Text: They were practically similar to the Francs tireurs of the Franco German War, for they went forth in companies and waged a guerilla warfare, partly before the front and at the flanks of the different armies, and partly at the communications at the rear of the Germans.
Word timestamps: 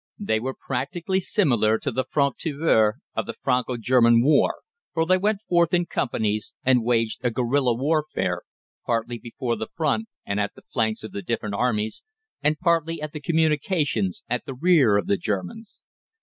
They 0.17 0.39
were 0.39 0.55
practically 0.55 1.19
similar 1.19 1.77
to 1.77 1.91
the 1.91 2.05
Francs 2.09 2.43
tireurs 2.43 2.95
of 3.13 3.27
the 3.27 3.35
Franco 3.39 3.77
German 3.77 4.23
War, 4.23 4.63
for 4.95 5.05
they 5.05 5.19
went 5.19 5.41
forth 5.47 5.75
in 5.75 5.85
companies 5.85 6.55
and 6.63 6.83
waged 6.83 7.19
a 7.23 7.29
guerilla 7.29 7.75
warfare, 7.75 8.41
partly 8.83 9.19
before 9.19 9.55
the 9.55 9.69
front 9.75 10.07
and 10.25 10.39
at 10.39 10.55
the 10.55 10.63
flanks 10.73 11.03
of 11.03 11.11
the 11.11 11.21
different 11.21 11.53
armies, 11.53 12.01
and 12.41 12.57
partly 12.57 12.99
at 12.99 13.13
the 13.13 13.21
communications 13.21 14.23
at 14.27 14.47
the 14.47 14.55
rear 14.55 14.97
of 14.97 15.05
the 15.05 15.17
Germans. 15.17 15.81